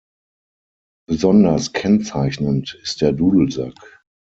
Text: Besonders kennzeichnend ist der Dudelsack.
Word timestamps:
Besonders 1.07 1.73
kennzeichnend 1.73 2.73
ist 2.81 3.01
der 3.01 3.11
Dudelsack. 3.13 4.03